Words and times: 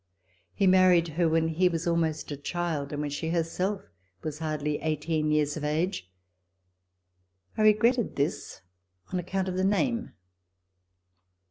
He 0.55 0.65
married 0.65 1.09
her 1.09 1.29
when 1.29 1.47
he 1.49 1.69
was 1.69 1.85
almost 1.85 2.31
a 2.31 2.35
child 2.35 2.91
and 2.91 3.03
when 3.03 3.11
she 3.11 3.29
herself 3.29 3.83
was 4.23 4.39
hardly 4.39 4.79
eighteen 4.81 5.29
years 5.29 5.55
of 5.55 5.63
age. 5.63 6.09
I 7.55 7.61
regretted 7.61 8.15
this 8.15 8.61
on 9.13 9.19
account 9.19 9.47
of 9.47 9.57
the 9.57 9.63
name. 9.63 10.13